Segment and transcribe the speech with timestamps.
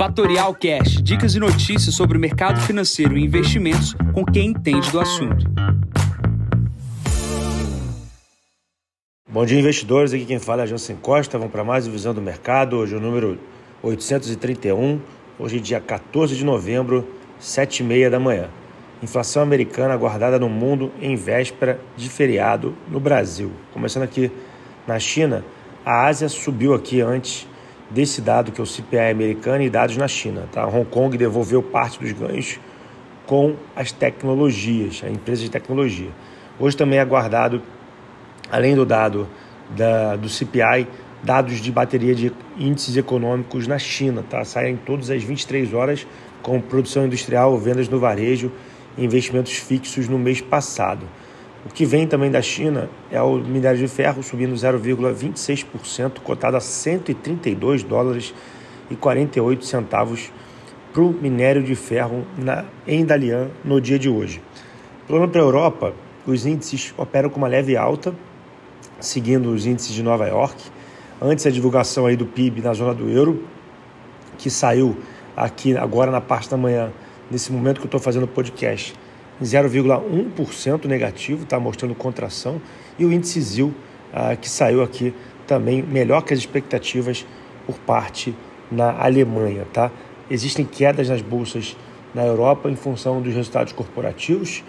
[0.00, 4.98] Fatorial Cash, dicas e notícias sobre o mercado financeiro e investimentos com quem entende do
[4.98, 5.44] assunto.
[9.28, 10.14] Bom dia, investidores.
[10.14, 11.36] Aqui quem fala é Jansen Costa.
[11.36, 12.78] Vamos para mais uma visão do mercado.
[12.78, 13.38] Hoje é o número
[13.82, 15.02] 831.
[15.38, 17.06] Hoje é dia 14 de novembro,
[17.38, 18.48] 7h30 da manhã.
[19.02, 23.52] Inflação americana aguardada no mundo em véspera de feriado no Brasil.
[23.70, 24.32] Começando aqui
[24.86, 25.44] na China,
[25.84, 27.49] a Ásia subiu aqui antes
[27.90, 30.48] desse dado que é o CPI americano e dados na China.
[30.52, 30.66] Tá?
[30.66, 32.58] Hong Kong devolveu parte dos ganhos
[33.26, 36.10] com as tecnologias, a empresa de tecnologia.
[36.58, 37.62] Hoje também é aguardado,
[38.50, 39.28] além do dado
[39.70, 40.86] da, do CPI,
[41.22, 44.24] dados de bateria de índices econômicos na China.
[44.28, 44.44] Tá?
[44.44, 46.06] Saem todas as 23 horas
[46.42, 48.50] com produção industrial, vendas no varejo
[48.98, 51.06] investimentos fixos no mês passado.
[51.64, 56.60] O que vem também da China é o minério de ferro subindo 0,26%, cotado a
[56.60, 58.32] 132 dólares
[58.90, 60.32] e 48 centavos
[60.90, 64.40] para o minério de ferro na, em Dalian no dia de hoje.
[65.06, 65.92] Plano para a Europa,
[66.26, 68.14] os índices operam com uma leve alta,
[68.98, 70.56] seguindo os índices de Nova York.
[71.20, 73.44] Antes a divulgação aí do PIB na zona do euro,
[74.38, 74.96] que saiu
[75.36, 76.90] aqui agora na parte da manhã,
[77.30, 78.94] nesse momento que eu estou fazendo o podcast,
[79.42, 82.60] 0,1% negativo, está mostrando contração,
[82.98, 83.74] e o índice ZIL,
[84.12, 85.14] ah, que saiu aqui
[85.46, 87.26] também melhor que as expectativas
[87.66, 88.34] por parte
[88.70, 89.66] na Alemanha.
[89.72, 89.90] Tá?
[90.30, 91.76] Existem quedas nas bolsas
[92.14, 94.62] na Europa em função dos resultados corporativos.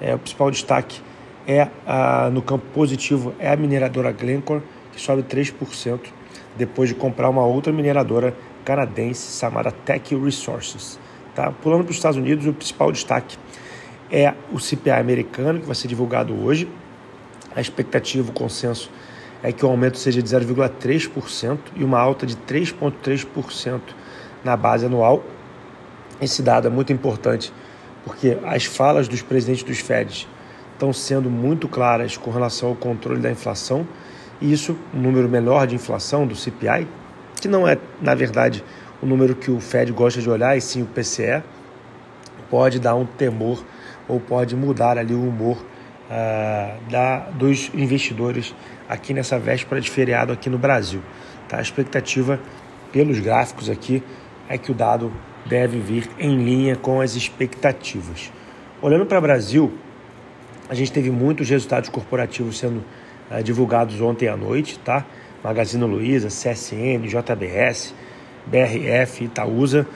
[0.00, 1.00] É, o principal destaque
[1.46, 4.62] é ah, no campo positivo é a mineradora Glencore,
[4.92, 6.00] que sobe 3%
[6.56, 8.34] depois de comprar uma outra mineradora
[8.64, 10.98] canadense chamada Tech Resources.
[11.34, 11.50] Tá?
[11.50, 13.38] Pulando para os Estados Unidos, o principal destaque
[14.10, 16.68] é o CPI americano, que vai ser divulgado hoje.
[17.54, 18.90] A expectativa, o consenso,
[19.42, 23.80] é que o aumento seja de 0,3% e uma alta de 3,3%
[24.44, 25.24] na base anual.
[26.20, 27.52] Esse dado é muito importante
[28.04, 30.26] porque as falas dos presidentes dos FEDs
[30.72, 33.86] estão sendo muito claras com relação ao controle da inflação
[34.40, 36.86] e isso, um número menor de inflação do CPI,
[37.40, 38.64] que não é, na verdade,
[39.02, 41.42] o número que o Fed gosta de olhar, e sim o PCE,
[42.48, 43.64] pode dar um temor
[44.08, 48.54] ou pode mudar ali o humor uh, da, dos investidores
[48.88, 51.02] aqui nessa véspera de feriado aqui no Brasil.
[51.48, 51.58] Tá?
[51.58, 52.40] A expectativa
[52.90, 54.02] pelos gráficos aqui
[54.48, 55.12] é que o dado
[55.46, 58.32] deve vir em linha com as expectativas.
[58.80, 59.72] Olhando para o Brasil,
[60.68, 62.82] a gente teve muitos resultados corporativos sendo
[63.30, 65.04] uh, divulgados ontem à noite, tá?
[65.44, 67.94] Magazine Luiza, CSN, JBS,
[68.46, 69.86] BRF, Itaúsa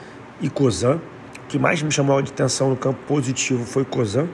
[0.41, 1.01] e Cosan
[1.47, 4.27] que mais me chamou a atenção no campo positivo foi Cosan.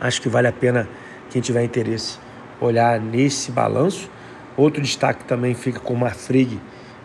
[0.00, 0.88] Acho que vale a pena
[1.30, 2.18] quem tiver interesse
[2.60, 4.10] olhar nesse balanço.
[4.56, 6.54] Outro destaque também fica com Marfrig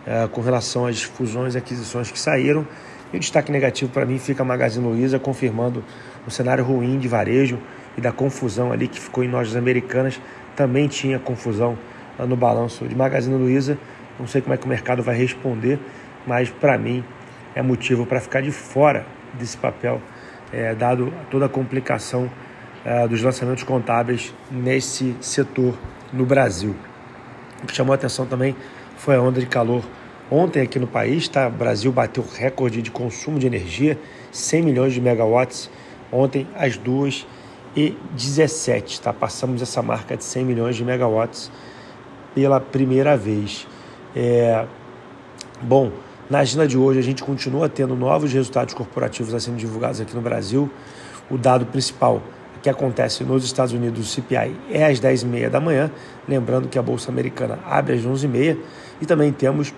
[0.06, 2.66] uh, com relação às fusões e aquisições que saíram.
[3.12, 5.84] E o destaque negativo para mim fica a Magazine Luiza, confirmando
[6.26, 7.58] o cenário ruim de varejo
[7.98, 10.20] e da confusão ali que ficou em lojas americanas.
[10.54, 11.76] Também tinha confusão
[12.18, 13.76] uh, no balanço de Magazine Luiza.
[14.18, 15.78] Não sei como é que o mercado vai responder,
[16.26, 17.02] mas para mim
[17.54, 20.00] é motivo para ficar de fora desse papel,
[20.52, 22.30] é, dado toda a complicação
[22.84, 25.74] é, dos lançamentos contábeis nesse setor
[26.12, 26.74] no Brasil.
[27.62, 28.56] O que chamou a atenção também
[28.96, 29.84] foi a onda de calor
[30.30, 31.28] ontem aqui no país.
[31.28, 31.48] Tá?
[31.48, 33.98] O Brasil bateu recorde de consumo de energia,
[34.32, 35.70] 100 milhões de megawatts,
[36.10, 37.26] ontem às 2
[37.76, 39.12] e 17 tá?
[39.12, 41.50] Passamos essa marca de 100 milhões de megawatts
[42.34, 43.66] pela primeira vez.
[44.14, 44.64] É...
[45.62, 45.92] Bom,
[46.30, 50.14] na agenda de hoje, a gente continua tendo novos resultados corporativos a sendo divulgados aqui
[50.14, 50.70] no Brasil.
[51.28, 52.22] O dado principal
[52.62, 55.90] que acontece nos Estados Unidos, o CPI, é às 10h30 da manhã.
[56.28, 58.58] Lembrando que a Bolsa Americana abre às 11h30.
[59.00, 59.74] E também temos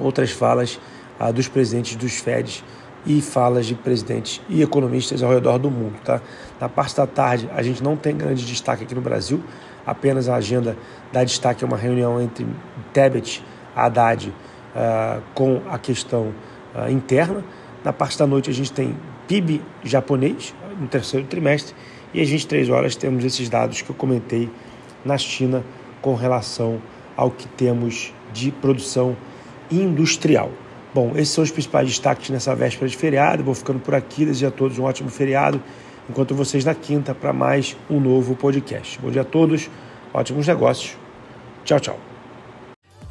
[0.00, 0.80] outras falas
[1.20, 2.64] ah, dos presidentes dos FEDs
[3.06, 5.94] e falas de presidentes e economistas ao redor do mundo.
[6.04, 6.20] Tá?
[6.60, 9.40] Na parte da tarde, a gente não tem grande destaque aqui no Brasil,
[9.86, 10.76] apenas a agenda
[11.12, 12.46] dá destaque a uma reunião entre
[12.92, 13.44] Tebet,
[13.74, 14.32] Haddad
[14.74, 16.32] uh, com a questão
[16.74, 17.44] uh, interna.
[17.84, 18.96] Na parte da noite a gente tem
[19.26, 21.74] PIB japonês no terceiro trimestre
[22.14, 24.50] e às 23 horas temos esses dados que eu comentei
[25.04, 25.64] na China
[26.00, 26.80] com relação
[27.16, 29.16] ao que temos de produção
[29.70, 30.50] industrial.
[30.94, 33.42] Bom, esses são os principais destaques nessa véspera de feriado.
[33.42, 35.62] Vou ficando por aqui, desejo a todos um ótimo feriado.
[36.08, 38.98] Enquanto vocês na quinta para mais um novo podcast.
[39.00, 39.70] Bom dia a todos,
[40.12, 40.96] ótimos negócios.
[41.64, 42.11] Tchau, tchau.